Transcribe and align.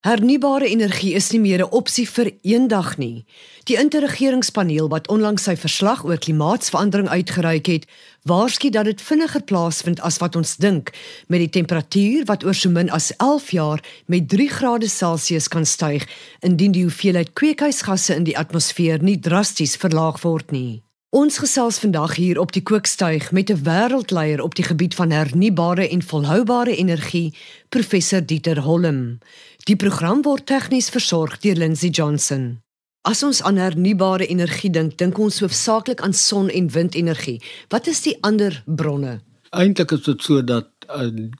Hernubare 0.00 0.64
energie 0.64 1.12
is 1.12 1.26
nie 1.30 1.40
meer 1.40 1.60
'n 1.60 1.72
opsie 1.76 2.08
vir 2.08 2.32
eendag 2.40 2.96
nie. 2.96 3.26
Die 3.64 3.76
interregeringspaneel 3.76 4.88
wat 4.88 5.08
onlangs 5.08 5.42
sy 5.42 5.56
verslag 5.56 6.04
oor 6.04 6.16
klimaatsverandering 6.16 7.08
uitgereik 7.08 7.66
het, 7.66 7.84
waarsku 8.24 8.70
dat 8.70 8.84
dit 8.84 9.00
vinniger 9.00 9.42
plaasvind 9.42 10.00
as 10.00 10.16
wat 10.18 10.36
ons 10.36 10.56
dink, 10.56 10.90
met 11.28 11.40
die 11.40 11.50
temperatuur 11.60 12.24
wat 12.24 12.44
oor 12.44 12.54
so 12.54 12.70
min 12.70 12.90
as 12.90 13.12
11 13.16 13.50
jaar 13.50 13.84
met 14.06 14.28
3 14.28 14.48
grade 14.48 14.88
Celsius 14.88 15.48
kan 15.48 15.66
styg 15.66 16.08
indien 16.40 16.72
die 16.72 16.82
hoeveelheid 16.82 17.32
kweekhuisgasse 17.32 18.14
in 18.14 18.24
die 18.24 18.38
atmosfeer 18.38 19.02
nie 19.02 19.18
drasties 19.18 19.76
verlaag 19.76 20.22
word 20.22 20.50
nie. 20.50 20.82
Ons 21.10 21.40
gesels 21.42 21.80
vandag 21.82 22.12
hier 22.14 22.38
op 22.38 22.52
die 22.54 22.62
kookstuig 22.62 23.32
met 23.34 23.50
'n 23.50 23.62
wêreldleier 23.66 24.40
op 24.40 24.54
die 24.54 24.64
gebied 24.64 24.94
van 24.94 25.10
hernubare 25.10 25.88
en 25.88 26.02
volhoubare 26.02 26.76
energie, 26.76 27.34
professor 27.68 28.26
Dieter 28.26 28.60
Holm. 28.60 29.18
Die 29.64 29.76
program 29.76 30.22
word 30.22 30.46
tegnies 30.46 30.88
versorg 30.88 31.38
deur 31.38 31.54
Lindsey 31.54 31.88
Johnson. 31.88 32.62
As 33.02 33.22
ons 33.22 33.42
aan 33.42 33.56
hernubare 33.56 34.26
energie 34.26 34.70
dink, 34.70 34.98
dink 34.98 35.18
ons 35.18 35.40
hoofsaaklik 35.40 36.00
aan 36.00 36.14
son- 36.14 36.50
en 36.50 36.70
windenergie. 36.70 37.42
Wat 37.68 37.86
is 37.86 38.02
die 38.02 38.16
ander 38.20 38.62
bronne? 38.66 39.20
Eintlik 39.50 39.90
is 39.90 40.02
dit 40.02 40.22
so 40.22 40.44
dat 40.44 40.68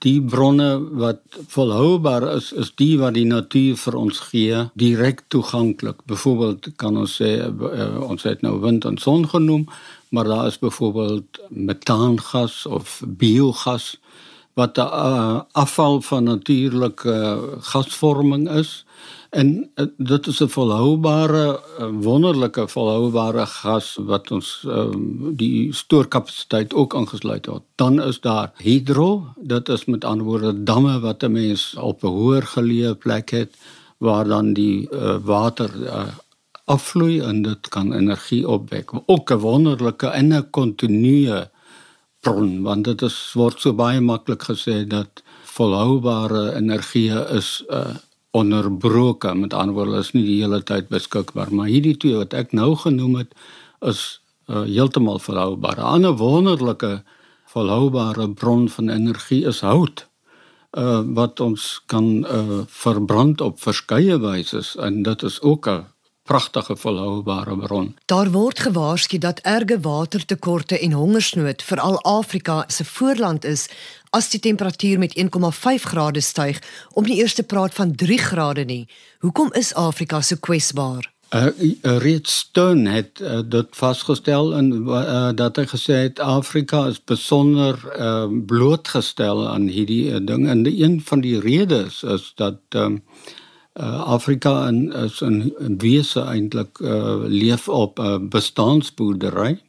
die 0.03 0.21
bronne 0.21 0.79
wat 0.99 1.21
volhoubaar 1.47 2.27
is, 2.35 2.51
is 2.51 2.71
die 2.75 2.97
wat 2.99 3.15
die 3.17 3.25
natuur 3.25 3.77
vir 3.77 3.97
ons 3.99 4.19
gee, 4.31 4.65
direk 4.79 5.23
toeganklik. 5.27 6.03
Byvoorbeeld 6.09 6.71
kan 6.81 6.97
ons 6.97 7.17
sê 7.21 7.31
uh, 7.47 7.87
ons 8.07 8.23
het 8.23 8.41
nou 8.41 8.59
wind 8.63 8.85
en 8.85 8.97
son 8.97 9.27
genoem, 9.29 9.67
maar 10.09 10.29
daar 10.29 10.47
is 10.47 10.59
byvoorbeeld 10.59 11.41
metaangas 11.49 12.65
of 12.65 13.01
biogas 13.05 13.97
wat 14.53 14.77
'n 14.77 15.45
afval 15.51 16.01
van 16.01 16.23
natuurlike 16.23 17.39
gasvorming 17.59 18.49
is 18.49 18.85
en 19.31 19.71
uh, 19.75 19.85
dit 19.97 20.27
is 20.27 20.39
'n 20.43 20.47
volhoubare 20.47 21.59
uh, 21.79 21.87
wonderlike 22.03 22.67
volhoubare 22.67 23.45
gas 23.45 23.97
wat 23.99 24.31
ons 24.31 24.63
uh, 24.67 24.91
die 25.39 25.73
stoorkapasiteit 25.73 26.73
ook 26.73 26.93
ingesluit 26.93 27.45
het. 27.45 27.63
Dan 27.75 28.01
is 28.01 28.19
daar 28.19 28.51
hidro, 28.57 29.33
dit 29.37 29.69
is 29.69 29.85
met 29.85 30.03
ander 30.03 30.25
woorde 30.25 30.63
damme 30.63 30.99
wat 30.99 31.23
'n 31.23 31.31
mens 31.31 31.75
op 31.75 32.03
'n 32.03 32.07
hoër 32.07 32.43
geleë 32.43 32.93
plek 32.93 33.29
het 33.29 33.55
waar 33.97 34.27
dan 34.27 34.53
die 34.53 34.89
uh, 34.91 35.15
water 35.23 35.71
uh, 35.83 36.07
afvloei 36.65 37.19
en 37.19 37.41
dit 37.41 37.67
kan 37.69 37.93
energie 37.93 38.47
opwek. 38.47 38.91
Ook 39.05 39.31
'n 39.31 39.39
wonderlike 39.39 40.07
en 40.07 40.33
'n 40.33 40.49
kontinuë 40.49 41.49
bron 42.19 42.61
want 42.61 42.83
dit 42.83 43.01
is 43.01 43.31
word 43.33 43.59
so 43.61 43.73
baie 43.73 44.01
maklik 44.01 44.43
gesê 44.43 44.87
dat 44.87 45.23
volhoubare 45.43 46.55
energie 46.55 47.09
is 47.37 47.63
uh, 47.69 47.95
onderbroke 48.31 49.33
met 49.35 49.53
ander 49.53 49.75
woorde 49.75 49.99
is 49.99 50.13
nie 50.13 50.23
die 50.23 50.41
hele 50.41 50.61
tyd 50.63 50.87
beskikbaar 50.87 51.51
maar 51.51 51.67
hierdie 51.67 51.97
twee 51.97 52.15
wat 52.15 52.33
ek 52.33 52.51
nou 52.55 52.75
genoem 52.75 53.15
het 53.15 53.33
is 53.81 54.21
uh, 54.47 54.63
heeltemal 54.67 55.19
volhoubaar. 55.19 55.77
'n 55.77 55.91
Ander 55.95 56.15
wonderlike 56.17 57.03
volhoubare 57.45 58.29
bron 58.29 58.69
van 58.69 58.89
energie 58.89 59.45
is 59.45 59.61
hout. 59.61 60.07
Uh 60.71 61.01
wat 61.13 61.39
ons 61.39 61.81
kan 61.85 62.25
uh 62.25 62.63
verbrand 62.67 63.41
op 63.41 63.59
verskeie 63.59 64.19
wyse 64.19 64.61
en 64.79 65.03
dit 65.03 65.23
is 65.23 65.41
ook 65.41 65.67
'n 65.67 65.85
pragtige 66.23 66.75
volhoubare 66.75 67.57
bron. 67.57 67.95
Daar 68.05 68.31
word 68.31 68.59
gewaarsku 68.59 69.17
dat 69.17 69.39
erge 69.39 69.79
watertekorte 69.79 70.79
en 70.79 70.91
hongersnood 70.91 71.63
veral 71.63 72.01
Afrika 72.01 72.63
se 72.67 72.85
voorland 72.85 73.45
is 73.45 73.69
as 74.09 74.29
die 74.29 74.39
temperatuur 74.39 74.99
met 74.99 75.17
1,5 75.17 75.87
grade 75.91 76.21
styg 76.21 76.61
om 76.93 77.03
nie 77.03 77.17
eers 77.17 77.33
te 77.33 77.43
praat 77.43 77.73
van 77.73 77.95
3 77.95 78.17
grade 78.17 78.65
nie. 78.65 78.87
Hoekom 79.19 79.53
is 79.53 79.73
Afrika 79.73 80.21
so 80.21 80.35
kwesbaar? 80.39 81.09
Uh, 81.35 81.47
Reed 81.81 82.27
Stone 82.27 82.89
het 82.89 83.19
uh, 83.23 83.39
dit 83.45 83.67
vasgestel 83.71 84.53
en 84.55 84.71
uh, 84.73 85.29
dat 85.35 85.55
hy 85.55 85.63
gesê 85.65 85.99
het 86.09 86.19
Afrika 86.19 86.85
is 86.91 86.99
besonder 87.07 87.79
uh, 87.95 88.27
blootgestel 88.45 89.47
aan 89.47 89.69
hierdie 89.71 90.11
uh, 90.11 90.19
ding 90.19 90.49
en 90.51 90.65
een 90.67 90.99
van 91.01 91.23
die 91.23 91.39
redes 91.39 92.03
is 92.03 92.33
dat 92.35 92.59
um, 92.75 92.99
uh, 92.99 93.39
Afrika 93.73 94.67
in 94.67 94.91
is 94.91 95.21
in, 95.21 95.53
in 95.59 95.77
wese 95.79 96.21
eintlik 96.21 96.79
uh, 96.79 97.23
leef 97.23 97.69
op 97.69 97.99
'n 97.99 98.05
uh, 98.05 98.17
bestaansboerdery. 98.19 99.61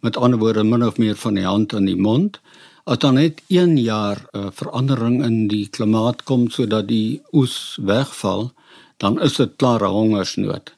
Met 0.00 0.16
ander 0.16 0.38
woorde 0.38 0.64
min 0.64 0.84
of 0.84 0.98
meer 0.98 1.16
van 1.16 1.34
die 1.34 1.44
hand 1.44 1.74
aan 1.74 1.84
die 1.84 1.96
mond. 1.96 2.40
As 2.84 2.98
dan 2.98 3.14
net 3.14 3.42
1 3.46 3.76
jaar 3.76 4.26
uh, 4.32 4.46
verandering 4.52 5.24
in 5.24 5.48
die 5.48 5.68
klimaat 5.68 6.22
kom 6.22 6.50
sodat 6.50 6.88
die 6.88 7.22
oes 7.32 7.78
wegval 7.82 8.52
dan 8.96 9.20
is 9.20 9.36
dit 9.36 9.56
klare 9.56 9.88
hongersnood. 9.88 10.74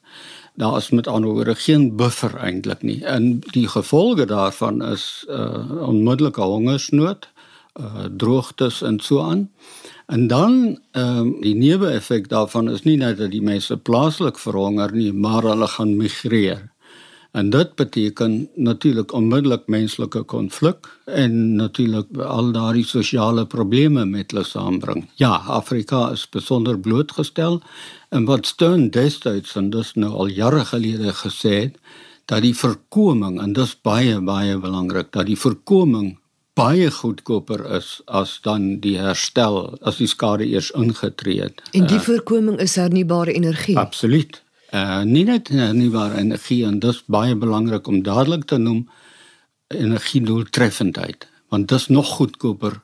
Daar 0.54 0.76
is 0.76 0.90
met 0.90 1.06
ander 1.06 1.30
woorde 1.30 1.54
geen 1.54 1.96
buffer 1.96 2.36
eintlik 2.36 2.82
nie. 2.82 3.04
En 3.04 3.40
die 3.40 3.68
gevolge 3.68 4.26
daarvan 4.26 4.82
is 4.84 5.24
uh, 5.28 5.86
onmiddellike 5.88 6.40
hongersnood 6.40 7.28
uh, 7.80 8.04
droogtes 8.16 8.82
en 8.82 9.00
so 9.00 9.20
aan 9.20 9.50
En 10.12 10.26
dan 10.26 10.78
ehm 10.90 11.18
um, 11.18 11.28
die 11.40 11.54
neeweffek 11.56 12.28
daarvan 12.28 12.66
is 12.70 12.82
nie 12.84 12.96
net 13.00 13.16
dat 13.16 13.30
die 13.32 13.42
mense 13.42 13.76
plaaslik 13.76 14.36
verhonger 14.38 14.92
nie, 14.92 15.12
maar 15.12 15.46
hulle 15.48 15.68
gaan 15.74 15.96
migreer. 15.96 16.66
En 17.32 17.50
dit 17.50 17.74
beteken 17.74 18.48
natuurlik 18.54 19.12
onmiddellik 19.12 19.62
menslike 19.66 20.22
konflik 20.22 20.90
en 21.04 21.54
natuurlik 21.56 22.12
al 22.16 22.52
daardie 22.52 22.84
sosiale 22.84 23.46
probleme 23.46 24.04
met 24.04 24.30
hulle 24.30 24.44
saambring. 24.44 25.08
Ja, 25.16 25.32
Afrika 25.48 26.10
is 26.10 26.28
besonder 26.28 26.78
blootgestel 26.78 27.62
en 28.08 28.28
wat 28.28 28.46
Stern 28.46 28.90
destyds 28.90 29.56
en 29.56 29.70
dis 29.70 29.94
nou 29.94 30.12
al 30.12 30.26
jare 30.26 30.64
gelede 30.74 31.16
gesê 31.24 31.54
het 31.62 31.80
dat 32.24 32.44
die 32.44 32.56
voorkoming 32.56 33.40
en 33.40 33.56
dis 33.56 33.72
baie 33.80 34.20
baie 34.20 34.58
belangrik 34.58 35.08
dat 35.12 35.26
die 35.26 35.40
voorkoming 35.40 36.18
baie 36.58 36.90
goedkoper 36.90 37.64
is 37.78 38.00
as 38.06 38.36
dan 38.44 38.80
die 38.84 38.96
herstel 39.00 39.78
as 39.80 40.00
die 40.02 40.08
skade 40.10 40.44
eers 40.44 40.70
ingetree 40.76 41.40
het. 41.40 41.62
En 41.72 41.86
die 41.88 42.00
uh, 42.00 42.04
voorkoming 42.04 42.58
is 42.60 42.76
hernubare 42.76 43.32
energie. 43.32 43.78
Absoluut. 43.78 44.42
Uh 44.72 45.02
nie 45.04 45.24
net 45.28 45.48
hernubare 45.52 46.20
energie 46.20 46.64
en 46.64 46.78
dis 46.80 47.02
baie 47.06 47.36
belangrik 47.36 47.86
om 47.86 48.02
dadelik 48.02 48.44
te 48.44 48.58
noem 48.60 48.86
energiedoeltreffendheid 49.72 51.28
want 51.52 51.68
dit 51.68 51.78
is 51.78 51.86
nog 51.92 52.08
goedkoper 52.16 52.80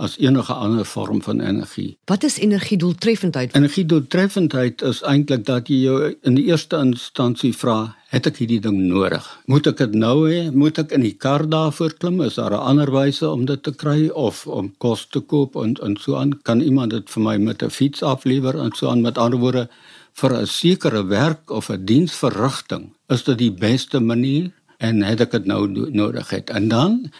as 0.00 0.16
enige 0.18 0.52
ander 0.52 0.86
vorm 0.88 1.20
van 1.22 1.40
energie. 1.44 1.98
Wat 2.08 2.24
is 2.24 2.38
energiedoeltreffendheid? 2.40 3.54
Energiedoeltreffendheid 3.56 4.82
is 4.82 5.02
eintlik 5.06 5.44
dat 5.48 5.68
jy 5.68 5.80
jou 5.84 5.98
in 6.26 6.38
die 6.38 6.46
eerste 6.48 6.80
instansie 6.80 7.52
vra, 7.56 7.94
het 8.10 8.26
ek 8.26 8.40
hierdie 8.42 8.60
ding 8.64 8.78
nodig? 8.88 9.26
Moet 9.50 9.68
ek 9.70 9.82
dit 9.84 9.98
nou 10.00 10.16
hê? 10.24 10.48
Moet 10.50 10.80
ek 10.82 10.94
in 10.96 11.04
die 11.06 11.14
kar 11.14 11.44
daarvoor 11.50 11.94
klim? 12.00 12.20
Is 12.26 12.40
daar 12.40 12.56
'n 12.56 12.66
ander 12.72 12.90
wyse 12.90 13.28
om 13.28 13.44
dit 13.44 13.62
te 13.62 13.72
kry 13.72 14.08
of 14.08 14.46
om 14.46 14.72
kos 14.78 15.06
te 15.06 15.20
koop 15.20 15.56
en 15.56 15.76
en 15.82 15.96
so 15.96 16.16
aan? 16.16 16.32
Kan 16.42 16.60
iemand 16.60 16.90
dit 16.90 17.10
vir 17.10 17.22
my 17.22 17.36
met 17.36 17.62
'n 17.62 17.70
fiets 17.70 18.02
aflewer 18.02 18.58
en 18.58 18.72
so 18.74 18.88
aan 18.88 19.02
met 19.02 19.18
ander 19.18 19.38
woorde 19.38 19.68
vir 20.14 20.32
'n 20.32 20.46
sekere 20.46 21.06
werk 21.06 21.50
of 21.50 21.70
'n 21.70 21.84
diensverrigting? 21.84 22.92
Is 23.08 23.22
dit 23.24 23.38
die 23.38 23.52
beste 23.52 24.00
manier? 24.00 24.50
En 24.78 25.02
het 25.02 25.20
ek 25.20 25.30
dit 25.30 25.44
nou 25.44 25.90
nodig 25.92 26.30
het? 26.30 26.50
En 26.50 26.68
dan 26.68 27.10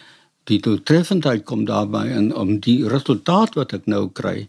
die 0.49 0.59
doeltreffendheid 0.59 1.43
kom 1.43 1.65
daarbey 1.65 2.07
in 2.17 2.35
om 2.35 2.59
die 2.59 2.87
resultaat 2.87 3.55
wat 3.55 3.73
ek 3.73 3.85
nou 3.85 4.09
kry 4.09 4.47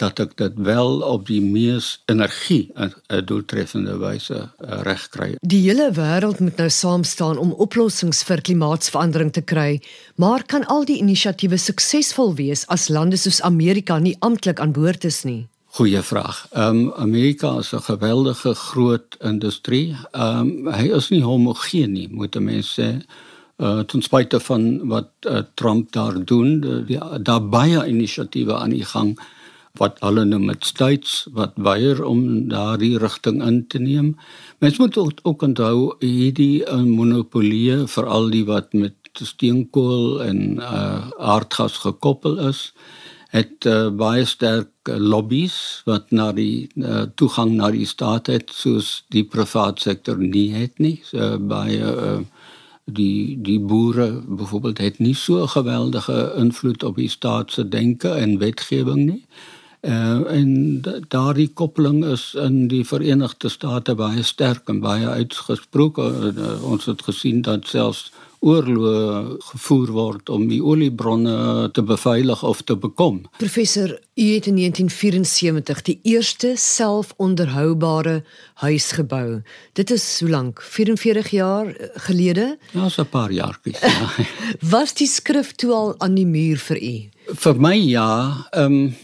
dat 0.00 0.20
ek 0.22 0.32
dit 0.40 0.56
wel 0.64 1.02
op 1.04 1.26
die 1.28 1.42
mees 1.44 2.00
energie 2.08 2.70
'n 2.76 3.24
doeltreffende 3.24 3.98
wyse 4.00 4.38
eh, 4.38 4.80
reg 4.82 5.08
kry. 5.08 5.36
Die 5.40 5.60
hele 5.68 5.90
wêreld 5.92 6.40
moet 6.40 6.56
nou 6.56 6.70
saam 6.70 7.04
staan 7.04 7.38
om 7.38 7.52
oplossings 7.52 8.22
vir 8.22 8.40
klimaatsverandering 8.40 9.32
te 9.32 9.42
kry, 9.42 9.80
maar 10.16 10.42
kan 10.46 10.64
al 10.66 10.84
die 10.84 10.98
inisiatiewe 10.98 11.56
suksesvol 11.56 12.34
wees 12.34 12.66
as 12.66 12.88
lande 12.88 13.16
soos 13.16 13.42
Amerika 13.42 13.98
nie 13.98 14.16
amptelik 14.20 14.60
aan 14.60 14.72
boord 14.72 15.04
is 15.04 15.24
nie? 15.24 15.48
Goeie 15.70 16.02
vraag. 16.02 16.46
Ehm 16.50 16.78
um, 16.78 16.92
Amerika 16.92 17.58
is 17.58 17.72
'n 17.72 17.82
geweldige 17.82 18.54
groot 18.54 19.16
industrie. 19.20 19.96
Ehm 20.12 20.66
um, 20.66 20.72
hy 20.72 20.90
is 20.96 21.10
nie 21.10 21.22
homogeen 21.22 21.92
nie, 21.92 22.08
moet 22.10 22.36
'n 22.36 22.44
mens 22.44 22.80
sê 22.80 23.02
uh 23.60 23.82
ten 23.84 24.02
spyte 24.02 24.40
van 24.40 24.88
wat 24.88 25.10
uh, 25.28 25.42
Trump 25.54 25.92
daar 25.92 26.16
doen, 26.24 26.60
daar 27.20 27.48
baie 27.48 27.86
inisiatiewe 27.86 28.56
aan 28.56 28.72
die 28.76 28.84
gang 28.84 29.18
wat 29.78 30.00
hulle 30.02 30.24
noem 30.24 30.48
met 30.50 30.64
states 30.64 31.26
wat 31.36 31.52
weier 31.54 32.02
om 32.04 32.48
daardie 32.50 32.98
rigting 32.98 33.42
in 33.46 33.66
te 33.66 33.78
neem. 33.78 34.16
Mens 34.58 34.78
moet 34.78 34.96
ook, 34.96 35.20
ook 35.22 35.42
onthou 35.42 35.94
hierdie 36.00 36.64
uh, 36.64 36.80
monopolie 36.82 37.86
veral 37.86 38.30
die 38.30 38.44
wat 38.48 38.72
met 38.72 38.96
steenkool 39.12 40.22
en 40.22 40.58
uh, 40.58 41.10
aardgas 41.18 41.80
gekoppel 41.84 42.38
is 42.48 42.70
het 43.30 43.66
uh, 43.66 43.90
baie 43.94 44.24
sterk 44.26 44.90
lobbies 44.90 45.82
wat 45.86 46.10
na 46.10 46.30
die 46.34 46.66
uh, 46.74 47.04
toegang 47.14 47.54
na 47.58 47.70
die 47.70 47.86
staat 47.86 48.30
het 48.30 48.50
soos 48.54 49.04
die 49.14 49.22
private 49.22 49.82
sektor 49.82 50.18
nie 50.18 50.48
het 50.54 50.82
nie 50.82 50.96
so 51.06 51.36
baie 51.38 51.78
uh, 51.78 52.18
die 52.92 53.38
die 53.42 53.60
boere 53.60 54.22
byvoorbeeld 54.26 54.78
het 54.78 54.98
nie 54.98 55.14
so 55.14 55.46
geweldige 55.46 56.32
invloed 56.36 56.82
op 56.82 56.96
die 56.96 57.08
staat 57.08 57.52
se 57.52 57.68
denke 57.68 58.08
en 58.08 58.38
wetgewing 58.38 59.04
nie 59.06 59.24
Uh, 59.80 60.32
en 60.32 60.82
daardie 61.08 61.48
koppeling 61.56 62.04
is 62.04 62.34
in 62.36 62.66
die 62.68 62.82
Verenigde 62.84 63.48
State 63.48 63.94
baie 63.96 64.22
sterk 64.22 64.68
en 64.68 64.82
baie 64.84 65.08
uitgesproke. 65.08 66.04
Uh, 66.36 66.56
ons 66.68 66.84
het 66.84 67.00
gesien 67.02 67.40
dat 67.46 67.64
selfs 67.70 68.10
oorloë 68.40 69.36
gevoer 69.50 69.90
word 69.92 70.30
om 70.32 70.46
die 70.48 70.60
oliebronne 70.64 71.68
te 71.76 71.82
beveilig 71.84 72.42
of 72.46 72.62
te 72.64 72.76
bekom. 72.76 73.20
Professor, 73.40 73.92
u 73.92 74.26
het 74.32 74.48
in 74.48 74.56
1974 74.56 75.82
die 75.88 75.98
eerste 76.08 76.54
selfonderhoubare 76.56 78.22
huis 78.64 78.92
gebou. 78.96 79.42
Dit 79.76 79.92
is 79.92 80.04
so 80.16 80.28
lank, 80.28 80.62
44 80.62 81.30
jaar 81.36 81.74
gelede? 82.08 82.56
Ja, 82.72 82.88
so 82.88 83.02
'n 83.02 83.08
paar 83.08 83.32
jaartjies. 83.32 83.80
Ja. 83.80 84.08
Was 84.74 84.94
die 84.94 85.08
skrif 85.08 85.52
toe 85.52 85.72
al 85.72 85.94
aan 85.98 86.14
die 86.14 86.26
muur 86.26 86.56
vir 86.56 86.82
u? 86.82 86.96
Vir 87.34 87.60
my 87.60 87.76
ja, 87.76 88.46
ehm 88.50 88.72
um, 88.72 88.96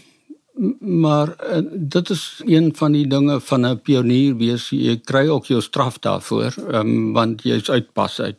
maar 0.79 1.35
uh, 1.43 1.61
dit 1.71 2.09
is 2.09 2.41
een 2.45 2.71
van 2.75 2.91
die 2.91 3.07
dinge 3.07 3.39
van 3.41 3.65
'n 3.65 3.81
pionier 3.81 4.35
wees. 4.37 4.69
Jy 4.69 4.97
kry 4.97 5.27
ook 5.27 5.45
jou 5.45 5.61
straf 5.61 5.99
daarvoor 5.99 6.55
um, 6.73 7.13
want 7.13 7.43
jy's 7.43 7.69
uitpas 7.69 8.19
uit. 8.19 8.37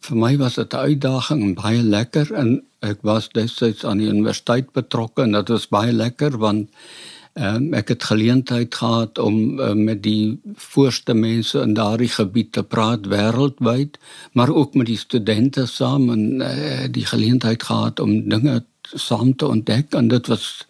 Vir 0.00 0.16
my 0.16 0.36
was 0.36 0.54
dit 0.54 0.72
'n 0.72 0.76
uitdaging 0.76 1.42
en 1.42 1.54
baie 1.54 1.82
lekker 1.82 2.32
en 2.32 2.62
ek 2.80 2.98
was 3.02 3.28
destyds 3.28 3.84
aan 3.84 3.98
die 3.98 4.08
universiteit 4.08 4.72
betrokke 4.72 5.22
en 5.22 5.32
dit 5.32 5.48
was 5.48 5.68
baie 5.68 5.92
lekker 5.92 6.38
want 6.38 6.68
um, 7.34 7.74
ek 7.74 7.88
het 7.88 8.04
geleentheid 8.04 8.74
gehad 8.74 9.18
om 9.18 9.60
uh, 9.60 9.72
met 9.72 10.02
die 10.02 10.40
voorste 10.54 11.14
mense 11.14 11.60
in 11.60 11.74
daardie 11.74 12.12
gebied 12.12 12.52
te 12.52 12.62
praat 12.62 13.06
wêreldwyd 13.06 13.98
maar 14.32 14.52
ook 14.52 14.74
met 14.74 14.86
die 14.86 14.98
studente 14.98 15.66
saam 15.66 16.10
en 16.10 16.40
uh, 16.40 16.86
die 16.90 17.06
geleentheid 17.06 17.62
gehad 17.62 18.00
om 18.00 18.28
dinge 18.28 18.64
saam 18.94 19.36
te 19.36 19.46
ontdek 19.46 19.94
en 19.94 20.08
dit 20.08 20.26
was 20.26 20.66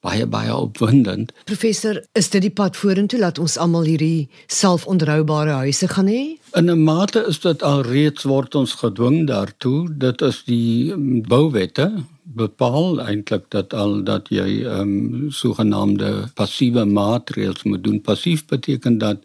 baie 0.00 0.26
baie 0.26 0.54
opwindend. 0.54 1.32
Professor, 1.50 1.98
is 2.18 2.30
dit 2.30 2.44
die 2.44 2.54
pad 2.54 2.76
vorentoe 2.78 3.18
laat 3.18 3.38
ons 3.42 3.56
almal 3.58 3.88
hierdie 3.88 4.28
selfonderhoubare 4.46 5.56
huise 5.64 5.88
gaan 5.90 6.10
hê? 6.10 6.38
In 6.54 6.70
'n 6.70 6.84
mate 6.84 7.24
is 7.26 7.40
dit 7.40 7.62
al 7.62 7.82
reeds 7.82 8.22
word 8.24 8.54
ons 8.54 8.74
gedwing 8.82 9.26
daartoe. 9.26 9.88
Dit 9.98 10.22
is 10.22 10.42
die 10.44 10.94
mm, 10.94 11.26
bouwette 11.28 12.04
bepaal 12.22 13.00
eintlik 13.00 13.50
dat 13.50 13.74
al 13.74 14.02
dat 14.04 14.28
jy 14.30 14.62
ehm 14.64 14.80
um, 14.80 15.30
sogenaamde 15.30 16.30
passiewe 16.34 16.84
maatreëls 16.84 17.62
moet 17.64 17.82
doen. 17.84 18.00
Passief 18.00 18.46
beteken 18.46 18.98
dat 18.98 19.18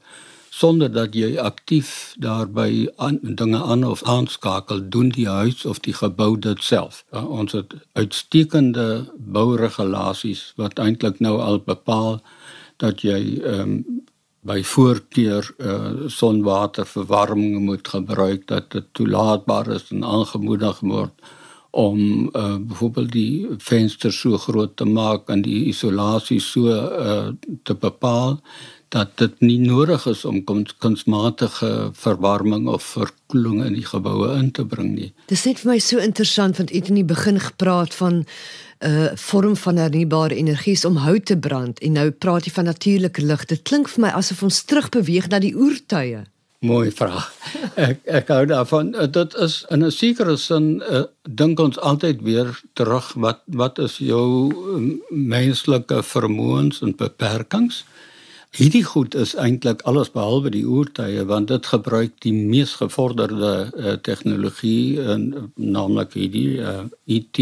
sonder 0.53 0.91
dat 0.91 1.15
jy 1.17 1.33
aktief 1.41 2.13
daarby 2.21 2.87
aan 3.01 3.17
dinge 3.21 3.57
aan 3.57 3.83
of 3.83 4.03
aanskakel 4.03 4.83
doen 4.89 5.09
die 5.09 5.27
huis 5.27 5.65
of 5.65 5.79
die 5.81 5.95
gebou 5.97 6.37
dit 6.37 6.61
self. 6.63 7.03
Uh, 7.11 7.25
ons 7.41 7.55
het 7.57 7.73
uitstekende 7.97 8.87
bouregulasies 9.17 10.51
wat 10.61 10.79
eintlik 10.79 11.19
nou 11.19 11.39
al 11.41 11.61
bepaal 11.65 12.19
dat 12.83 13.01
jy 13.01 13.19
ehm 13.41 13.61
um, 13.61 14.01
by 14.43 14.57
voorkeur 14.67 15.47
uh, 15.57 16.09
sonwaterverwarming 16.11 17.61
moet 17.63 17.87
gebruik 17.87 18.41
dat 18.47 18.65
dit 18.75 18.89
toelaatbaar 18.91 19.69
is 19.71 19.85
en 19.95 20.03
aangemoedig 20.03 20.81
word 20.83 21.31
om 21.71 21.99
uh, 22.35 22.57
byvoorbeeld 22.59 23.11
die 23.11 23.47
vensters 23.57 24.19
so 24.19 24.37
groot 24.37 24.75
te 24.75 24.85
maak 24.85 25.31
en 25.31 25.41
die 25.41 25.63
isolasie 25.71 26.41
so 26.43 26.75
uh, 26.75 27.31
te 27.63 27.73
bepaal 27.73 28.35
dat 28.93 29.15
dit 29.17 29.39
nie 29.41 29.59
nodig 29.59 30.05
is 30.09 30.21
om 30.25 30.43
kunsmatige 30.45 31.69
verwarming 31.97 32.67
of 32.69 32.83
verkoeling 32.93 33.63
in 33.65 33.77
die 33.79 33.85
geboue 33.85 34.35
in 34.37 34.51
te 34.53 34.65
bring 34.65 34.91
nie. 34.93 35.09
Dit 35.25 35.37
is 35.37 35.45
net 35.49 35.63
vir 35.63 35.71
my 35.71 35.79
so 35.81 36.03
interessant 36.03 36.59
want 36.61 36.73
het 36.75 36.91
in 36.91 36.99
die 37.01 37.07
begin 37.13 37.39
gepraat 37.41 37.95
van 37.97 38.21
'n 38.21 38.25
uh, 38.89 39.15
vorm 39.15 39.55
van 39.55 39.77
hernubare 39.77 40.35
energie 40.35 40.77
om 40.85 40.95
hout 40.95 41.25
te 41.25 41.37
brand 41.37 41.79
en 41.79 41.91
nou 41.91 42.11
praat 42.11 42.45
jy 42.45 42.51
van 42.51 42.65
natuurlike 42.65 43.21
lig. 43.21 43.45
Dit 43.45 43.61
klink 43.61 43.89
vir 43.89 44.01
my 44.01 44.09
asof 44.09 44.43
ons 44.43 44.63
terugbeweeg 44.63 45.29
na 45.29 45.39
die 45.39 45.55
oertye. 45.55 46.25
Mooi 46.63 46.91
vraag. 46.91 47.31
Ek 47.75 47.99
ek 48.05 48.27
hou 48.27 48.45
daarvan. 48.45 48.91
Dit 49.11 49.33
is 49.35 49.65
in 49.69 49.83
'n 49.83 49.91
sekere 49.91 50.37
sin 50.37 50.83
uh, 50.89 51.03
dink 51.27 51.59
ons 51.59 51.79
altyd 51.79 52.21
weer 52.21 52.61
terug 52.73 53.13
wat 53.13 53.41
wat 53.47 53.79
is 53.79 53.97
jou 53.97 54.53
um, 54.75 55.01
menslike 55.09 56.03
vermoëns 56.03 56.81
en 56.81 56.95
beperkings? 56.95 57.83
Hierdie 58.53 58.83
goed 58.85 59.15
is 59.17 59.31
eintlik 59.33 59.79
alles 59.89 60.11
behalwe 60.13 60.51
die 60.53 60.65
oertye 60.69 61.23
want 61.25 61.49
dit 61.49 61.65
gebruik 61.65 62.11
die 62.21 62.33
mees 62.33 62.75
gevorderde 62.77 63.53
uh, 63.73 63.93
tegnologie 64.05 65.01
en 65.01 65.23
naamlik 65.57 66.13
hierdie 66.13 66.59
uh, 66.61 66.73
eh, 66.83 66.83
IT. 67.17 67.39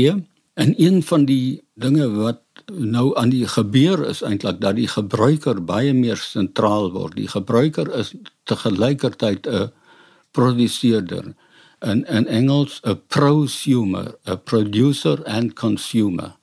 En 0.56 0.72
een 0.80 1.02
van 1.04 1.26
die 1.28 1.60
dinge 1.76 2.08
wat 2.16 2.64
nou 2.72 3.12
aan 3.20 3.34
die 3.36 3.44
gebeur 3.44 4.06
is 4.08 4.24
eintlik 4.24 4.64
dat 4.64 4.80
die 4.80 4.88
gebruiker 4.88 5.60
baie 5.60 5.92
meer 5.92 6.16
sentraal 6.16 6.94
word. 6.96 7.20
Die 7.20 7.28
gebruiker 7.28 7.92
is 8.00 8.14
te 8.48 8.56
gelykertyd 8.56 9.52
'n 9.52 9.68
produseerder 10.32 11.34
en 11.80 12.08
in 12.08 12.28
Engels 12.28 12.80
'n 12.88 13.02
prosumer, 13.08 14.16
'n 14.24 14.40
producer 14.44 15.20
and 15.28 15.60
consumer. 15.60 16.40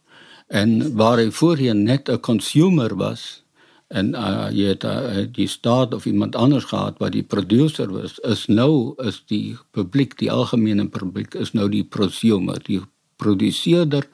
En 0.49 0.97
waar 0.97 1.17
hy 1.17 1.31
voorheen 1.31 1.83
net 1.83 2.09
'n 2.09 2.21
consumer 2.21 2.97
was, 2.97 3.48
en 3.89 4.13
uh, 4.15 4.49
jy 4.53 4.75
het 4.75 4.85
uh, 4.85 5.25
die 5.33 5.49
staat 5.49 5.95
of 5.95 6.07
iemand 6.07 6.37
anders 6.37 6.69
gehad 6.69 6.99
wat 7.01 7.13
die 7.13 7.25
producer 7.25 7.89
was 7.89 8.19
is 8.29 8.47
nou 8.49 8.95
is 9.01 9.23
die 9.33 9.57
publiek 9.73 10.19
die 10.21 10.31
algemene 10.31 10.89
publiek 10.89 11.35
is 11.35 11.55
nou 11.57 11.69
die 11.73 11.85
prosumer 11.85 12.61
die 12.67 12.83
produseerder 13.17 14.05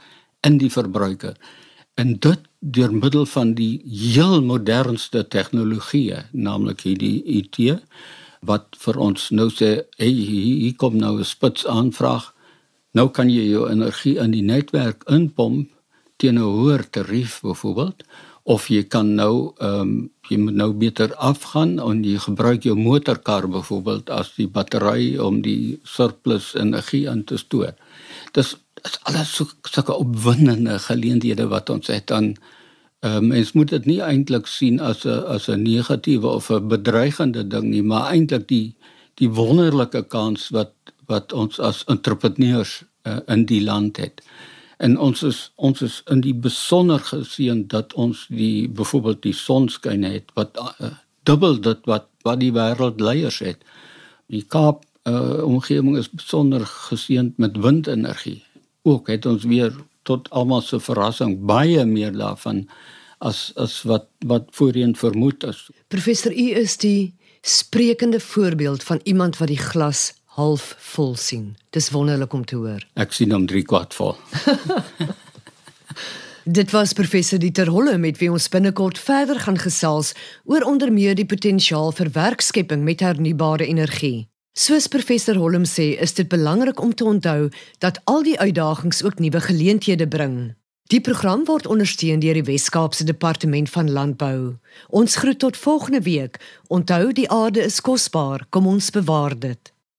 en 0.44 0.58
die 0.58 0.70
verbruiker. 0.70 1.34
En 1.94 2.16
dit 2.18 2.46
deur 2.58 2.92
middel 2.92 3.26
van 3.26 3.54
die 3.58 3.82
heel 3.86 4.40
modernste 4.42 5.24
tegnologieë 5.30 6.24
naamlik 6.32 6.86
hierdie 6.86 7.20
IT 7.38 7.60
wat 8.44 8.76
vir 8.80 8.98
ons 9.00 9.30
nou 9.32 9.48
sê 9.52 9.70
hey, 9.98 10.10
hier 10.10 10.74
kom 10.80 10.96
nou 11.00 11.18
'n 11.18 11.24
spits 11.24 11.66
aanvraag. 11.66 12.32
Nou 12.92 13.08
kan 13.08 13.30
jy 13.30 13.48
jou 13.50 13.68
energie 13.70 14.18
in 14.18 14.30
die 14.30 14.42
netwerk 14.42 15.04
inpomp 15.08 15.70
teen 16.16 16.38
'n 16.38 16.42
hoër 16.42 16.90
tarief 16.90 17.40
byvoorbeeld 17.42 18.04
of 18.44 18.67
jy 18.69 18.85
kan 18.93 19.14
nou 19.17 19.55
ehm 19.56 19.81
um, 19.81 19.93
jy 20.29 20.38
moet 20.41 20.56
nou 20.56 20.70
beter 20.81 21.12
afgaan 21.20 21.76
en 21.85 21.99
jy 22.05 22.17
gebruik 22.20 22.64
jou 22.64 22.75
motorkar 22.76 23.44
byvoorbeeld 23.49 24.08
as 24.11 24.31
die 24.38 24.49
battery 24.49 25.17
om 25.20 25.43
die 25.44 25.81
surplus 25.85 26.55
energie 26.56 27.05
aan 27.11 27.25
te 27.29 27.37
stoor. 27.37 27.75
Dis 28.32 28.55
is 28.85 28.96
alles 29.08 29.35
so 29.37 29.49
sulke 29.69 29.96
opwindende 29.96 30.79
geleenthede 30.79 31.49
wat 31.52 31.70
ons 31.70 31.93
het 31.93 32.08
dan 32.12 32.35
ehm 33.05 33.17
um, 33.17 33.29
mens 33.32 33.52
moet 33.52 33.69
dit 33.69 33.87
nie 33.87 34.00
eintlik 34.00 34.46
sien 34.46 34.81
as 34.81 35.05
'n 35.05 35.25
as 35.37 35.49
'n 35.49 35.62
negatiewe 35.62 36.29
of 36.29 36.50
'n 36.50 36.69
bedreigende 36.69 37.44
ding 37.48 37.69
nie, 37.69 37.82
maar 37.82 38.13
eintlik 38.13 38.48
die 38.48 38.77
die 39.20 39.29
wonderlike 39.29 40.03
kans 40.08 40.48
wat 40.48 40.72
wat 41.06 41.32
ons 41.32 41.60
as 41.60 41.84
entrepreneurs 41.84 42.82
uh, 43.08 43.20
in 43.29 43.44
die 43.44 43.60
land 43.60 43.96
het 43.96 44.22
en 44.84 44.96
ons 45.00 45.22
is 45.24 45.38
ons 45.56 45.82
is 45.86 46.00
in 46.12 46.20
die 46.24 46.34
besonder 46.46 47.00
geseën 47.00 47.64
dat 47.72 47.94
ons 48.00 48.26
die 48.29 48.69
byvoorbeeld 48.69 49.22
die 49.24 49.36
sonskyn 49.36 50.05
het 50.06 50.32
wat 50.38 50.58
uh, 50.60 50.93
dubbel 51.29 51.60
dit 51.64 51.86
wat 51.91 52.10
wat 52.24 52.41
die 52.41 52.53
wêreld 52.56 53.00
leiers 53.05 53.41
het. 53.44 53.64
Die 54.32 54.44
Kaap 54.48 54.84
uh, 55.08 55.44
omgewing 55.44 55.98
is 56.00 56.08
besonder 56.08 56.64
geseënd 56.64 57.36
met 57.41 57.58
windenergie. 57.60 58.41
Ook 58.88 59.10
het 59.12 59.26
ons 59.29 59.44
weer 59.48 59.74
tot 60.08 60.29
almal 60.32 60.64
se 60.64 60.81
verrassing 60.81 61.38
baie 61.48 61.84
meer 61.88 62.12
daarvan 62.17 62.64
as 63.24 63.50
as 63.60 63.82
wat 63.88 64.08
wat 64.29 64.48
voorheen 64.56 64.96
vermoed 64.96 65.44
is. 65.48 65.69
Professor 65.88 66.32
U 66.32 66.48
is 66.60 66.76
die 66.81 67.14
sprekende 67.44 68.20
voorbeeld 68.20 68.82
van 68.82 69.00
iemand 69.05 69.41
wat 69.41 69.53
die 69.53 69.60
glas 69.60 70.12
half 70.34 70.74
vol 70.94 71.14
sien. 71.17 71.55
Dis 71.70 71.91
wonderlik 71.94 72.32
om 72.32 72.44
te 72.44 72.56
hoor. 72.56 72.82
Ek 72.98 73.12
sien 73.14 73.32
hom 73.34 73.46
3 73.46 73.62
kwart 73.70 73.94
vol. 73.94 74.17
Dit 76.44 76.74
was 76.74 76.93
professor 76.93 77.38
Dieter 77.41 77.70
Holle 77.72 77.96
met 77.98 78.19
wie 78.20 78.29
ons 78.29 78.50
binnekort 78.53 78.98
verder 79.00 79.38
gaan 79.41 79.56
gesels 79.56 80.12
oor 80.44 80.67
onder 80.69 80.93
meer 80.93 81.14
die 81.17 81.24
potensiaal 81.24 81.94
vir 81.96 82.10
werkskepping 82.12 82.82
met 82.84 83.00
hernubare 83.00 83.64
energie. 83.64 84.26
Soos 84.53 84.86
professor 84.86 85.38
Hollem 85.41 85.64
sê, 85.64 85.94
is 85.98 86.12
dit 86.14 86.29
belangrik 86.29 86.82
om 86.82 86.93
te 86.94 87.05
onthou 87.05 87.48
dat 87.82 87.98
al 88.05 88.22
die 88.22 88.36
uitdagings 88.38 89.03
ook 89.03 89.19
nuwe 89.19 89.41
geleenthede 89.41 90.06
bring. 90.08 90.55
Die 90.93 91.00
program 91.00 91.46
word 91.48 91.67
ondersteun 91.67 92.20
deur 92.20 92.36
die 92.36 92.44
Wes-Kaapse 92.44 93.08
Departement 93.08 93.70
van 93.70 93.91
Landbou. 93.91 94.58
Ons 94.88 95.17
groet 95.17 95.38
tot 95.38 95.56
volgende 95.56 96.05
week. 96.05 96.36
Onthou 96.69 97.12
die 97.12 97.31
aarde 97.31 97.64
is 97.64 97.81
kosbaar, 97.81 98.46
kom 98.50 98.67
ons 98.67 98.91
bewaar 98.93 99.32
dit. 99.38 99.73